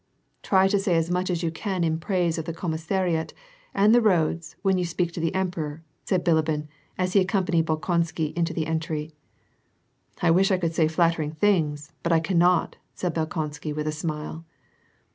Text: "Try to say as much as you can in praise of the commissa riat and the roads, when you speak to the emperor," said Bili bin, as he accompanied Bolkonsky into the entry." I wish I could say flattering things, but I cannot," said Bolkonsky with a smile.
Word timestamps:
"Try 0.51 0.67
to 0.69 0.79
say 0.79 0.95
as 0.97 1.11
much 1.11 1.29
as 1.29 1.43
you 1.43 1.51
can 1.51 1.83
in 1.83 1.99
praise 1.99 2.39
of 2.39 2.45
the 2.45 2.53
commissa 2.55 2.95
riat 3.05 3.33
and 3.71 3.93
the 3.93 4.01
roads, 4.01 4.55
when 4.63 4.79
you 4.79 4.83
speak 4.83 5.11
to 5.11 5.19
the 5.19 5.35
emperor," 5.35 5.83
said 6.05 6.25
Bili 6.25 6.43
bin, 6.43 6.67
as 6.97 7.13
he 7.13 7.19
accompanied 7.19 7.67
Bolkonsky 7.67 8.33
into 8.35 8.51
the 8.51 8.65
entry." 8.65 9.13
I 10.23 10.31
wish 10.31 10.49
I 10.49 10.57
could 10.57 10.73
say 10.73 10.87
flattering 10.87 11.33
things, 11.33 11.91
but 12.01 12.11
I 12.11 12.19
cannot," 12.19 12.77
said 12.95 13.13
Bolkonsky 13.13 13.75
with 13.75 13.85
a 13.85 13.91
smile. 13.91 14.43